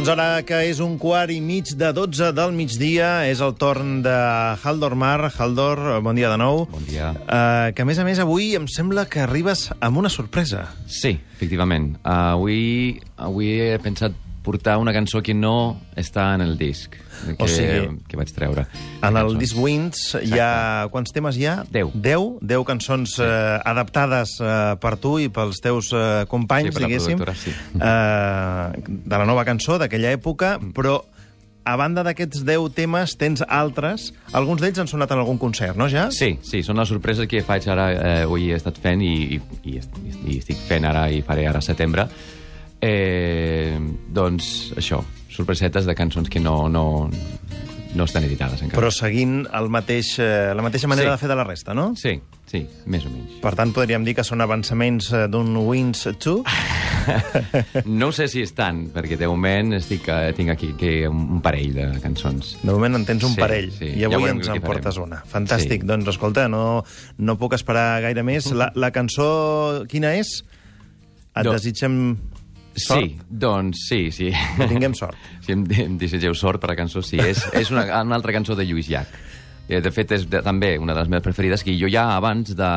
[0.00, 3.98] Doncs ara que és un quart i mig de 12 del migdia, és el torn
[4.00, 4.14] de
[4.64, 5.28] Haldor Mar.
[5.28, 6.62] Haldor, bon dia de nou.
[6.72, 7.10] Bon dia.
[7.26, 10.62] Uh, que, a més a més, avui em sembla que arribes amb una sorpresa.
[10.88, 11.90] Sí, efectivament.
[12.00, 12.62] Uh, avui,
[13.20, 17.98] avui he pensat portar una cançó que no està en el disc que, O sigui,
[18.08, 18.64] que vaig treure.
[19.04, 20.86] En el disc Wins hi ha...
[20.92, 21.58] Quants temes hi ha?
[21.68, 21.90] Deu.
[21.92, 22.38] Deu?
[22.40, 23.22] Deu cançons sí.
[23.26, 27.20] eh, adaptades eh, per tu i pels teus eh, companys, Sí, diguéssim.
[27.36, 27.52] sí.
[27.76, 31.02] Eh, de la nova cançó d'aquella època, però
[31.68, 34.08] a banda d'aquests 10 temes, tens altres.
[34.32, 36.08] Alguns d'ells han sonat en algun concert, no, ja?
[36.10, 39.36] Sí, sí, són les sorpreses que faig ara, eh, avui he estat fent i,
[39.68, 42.08] i, i estic fent ara i faré ara a setembre.
[42.80, 47.10] Eh, doncs això, sorpresetes de cançons que no, no,
[47.94, 48.80] no estan editades encara.
[48.80, 51.12] Però seguint el mateix, eh, la mateixa manera Sí.
[51.12, 51.90] de fer de la resta, no?
[51.96, 52.14] Sí,
[52.46, 53.36] sí, més o menys.
[53.42, 56.42] Per tant, podríem dir que són avançaments eh, d'un Wins 2.
[57.86, 61.86] No sé si estan, perquè de moment estic, eh, tinc aquí que un parell de
[62.02, 62.58] cançons.
[62.62, 63.86] De moment en tens un Sí, parell, sí.
[63.96, 65.22] i Ja avui veurem ens en portes una.
[65.24, 65.80] Fantàstic.
[65.80, 65.86] Sí.
[65.88, 66.84] Doncs, escolta, no,
[67.18, 68.50] no puc esperar gaire més.
[68.52, 70.44] La, la cançó, quina és?
[71.34, 71.52] Et No.
[71.56, 72.18] desitgem
[72.74, 73.00] sort?
[73.02, 74.30] Sí, doncs sí, sí.
[74.56, 75.16] Que tinguem sort.
[75.44, 77.18] Si em, em desitgeu sort per la cançó, sí.
[77.18, 79.08] És, és una, una altra cançó de Lluís Llach.
[79.68, 82.54] Eh, De fet, és de, també una de les meves preferides, que jo ja abans
[82.56, 82.70] de...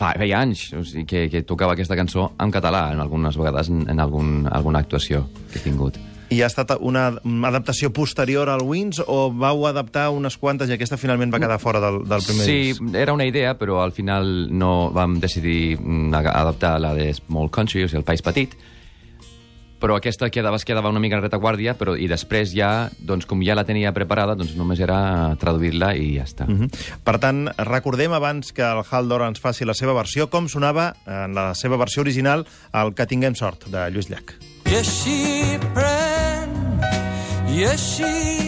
[0.00, 3.68] Fa, feia anys o sigui, que, que tocava aquesta cançó en català, en algunes vegades
[3.68, 5.98] en, en algun, alguna actuació que he tingut.
[6.30, 7.08] I ha estat una,
[7.48, 11.80] adaptació posterior al Wins o vau adaptar unes quantes i aquesta finalment va quedar fora
[11.82, 12.82] del, del primer Sí, disc?
[12.94, 17.82] era una idea, però al final no vam decidir mm, adaptar la de Small Country,
[17.82, 18.54] o sigui, el País Petit,
[19.80, 23.40] però aquesta quedava, es quedava una mica en retaguardia, però, i després ja, doncs, com
[23.42, 26.44] ja la tenia preparada, doncs només era traduir-la i ja està.
[26.46, 26.68] Mhm.
[27.02, 31.34] Per tant, recordem abans que el Haldor ens faci la seva versió, com sonava en
[31.34, 32.44] la seva versió original
[32.76, 34.36] el Que tinguem sort, de Lluís Llach.
[34.70, 35.16] I així
[35.72, 35.79] pren,
[37.50, 38.40] Yes, she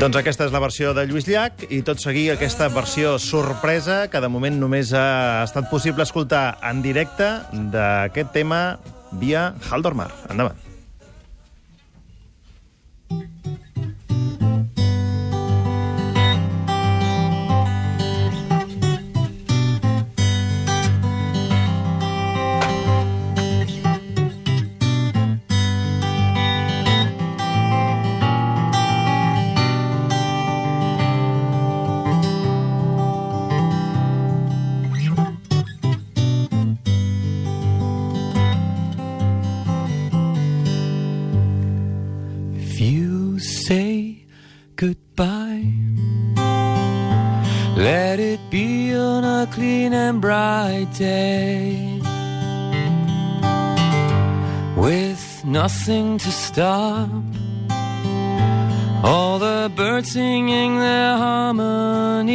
[0.00, 4.22] Doncs aquesta és la versió de Lluís Llach i tot seguir aquesta versió sorpresa que
[4.24, 7.28] de moment només ha estat possible escoltar en directe
[7.76, 8.62] d'aquest tema
[9.20, 10.08] via Haldormar.
[10.32, 10.69] Endavant.
[44.80, 45.70] Goodbye,
[47.76, 52.00] let it be on a clean and bright day.
[54.74, 57.10] With nothing to stop
[59.04, 62.30] all the birds singing their harmonies.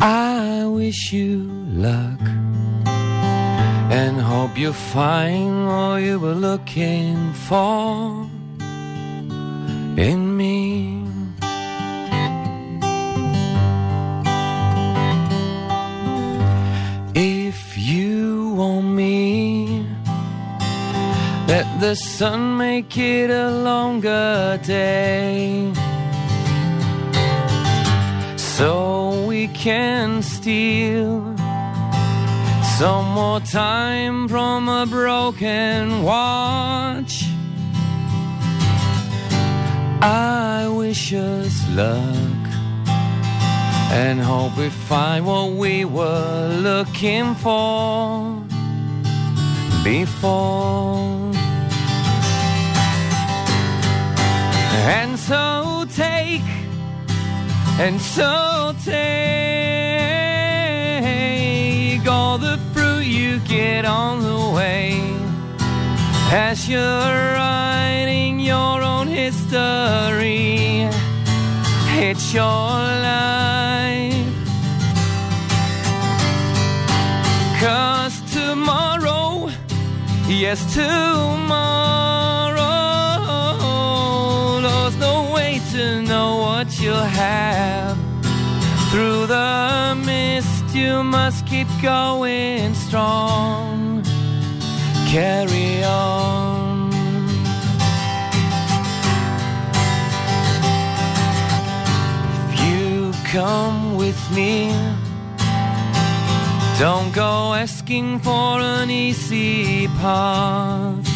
[0.00, 1.50] I wish you
[1.88, 2.20] luck
[3.98, 8.31] and hope you find what you were looking for
[10.02, 11.04] in me.
[17.14, 19.86] If you want me,
[21.46, 25.72] let the sun make it a longer day.
[28.36, 31.36] So we can steal
[32.78, 37.21] some more time from a broken watch.
[40.04, 42.42] I wish us luck
[43.92, 48.42] and hope we find what we were looking for
[49.84, 51.30] before.
[54.84, 56.42] And so take,
[57.78, 59.22] and so take
[62.08, 65.00] all the fruit you get on the way
[66.32, 70.88] as you're riding your own history.
[72.06, 72.74] It's your
[73.10, 74.34] life.
[77.62, 79.48] Cause tomorrow,
[80.26, 81.60] yes, tomorrow,
[84.64, 87.96] there's no way to know what you'll have.
[88.90, 94.02] Through the mist, you must keep going strong.
[95.12, 96.41] carry on.
[103.32, 104.70] Come with me,
[106.78, 111.08] don't go asking for an easy path.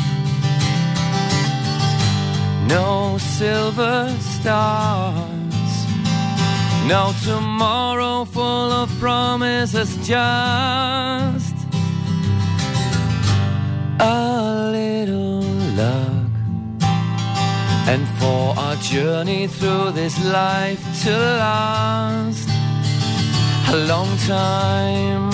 [2.68, 5.74] No silver stars,
[6.88, 11.56] no tomorrow full of promises, just
[14.00, 15.42] a little
[15.76, 16.05] luck.
[17.88, 22.48] And for our journey through this life to last
[23.68, 25.30] a long time.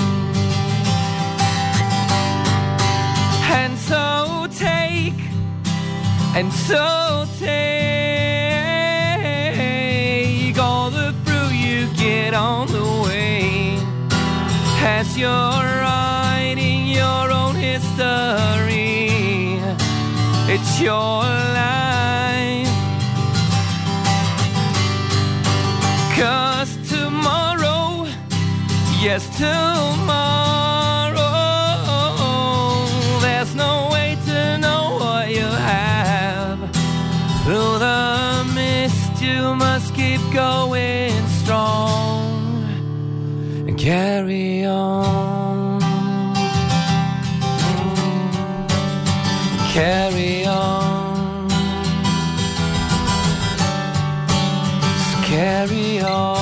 [3.51, 5.21] And so take,
[6.37, 7.73] and so take
[10.59, 13.79] all the fruit you get on the way
[14.85, 19.09] as you're writing your own history.
[20.55, 21.42] It's your
[29.13, 31.19] yes, tomorrow,
[33.21, 36.59] there's no way to know what you have.
[37.45, 42.65] Through the mist, you must keep going strong
[43.69, 45.81] and carry on.
[49.75, 51.49] Carry on.
[54.97, 56.42] Just carry on.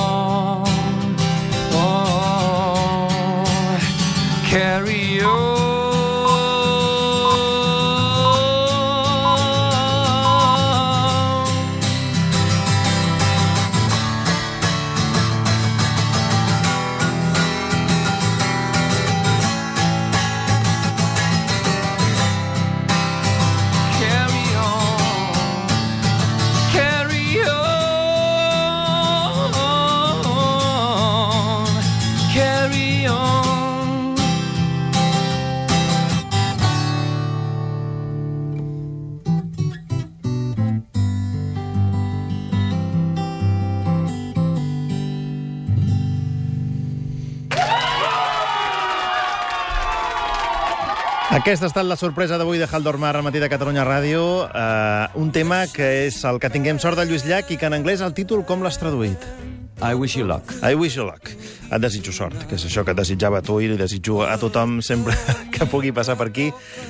[51.31, 54.23] Aquesta ha estat la sorpresa d'avui de Haldor Mar al matí de Catalunya Ràdio.
[54.51, 57.77] Uh, un tema que és el que tinguem sort de Lluís Llach i que en
[57.79, 59.50] anglès el títol com l'has traduït?
[59.81, 60.43] I wish you luck.
[60.61, 61.29] I wish you luck.
[61.71, 64.35] Et desitjo sort, que és això que et desitjava a tu i li desitjo a
[64.37, 65.15] tothom sempre
[65.53, 66.49] que pugui passar per aquí.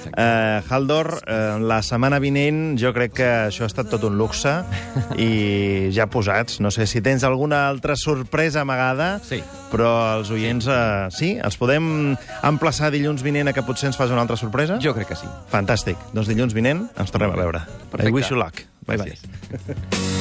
[0.09, 4.55] Uh, Haldor, uh, la setmana vinent jo crec que això ha estat tot un luxe
[5.21, 6.59] i ja posats.
[6.65, 9.39] No sé si tens alguna altra sorpresa amagada, Sí.
[9.71, 14.09] però els oients, uh, sí, els podem emplaçar dilluns vinent a que potser ens fas
[14.11, 14.79] una altra sorpresa?
[14.81, 15.29] Jo crec que sí.
[15.53, 15.95] Fantàstic.
[16.11, 17.63] Doncs dilluns vinent ens tornem a veure.
[17.91, 18.09] Perfecte.
[18.09, 18.65] I wish you luck.
[18.87, 19.13] Bye, bye.
[19.13, 20.17] Gràcies.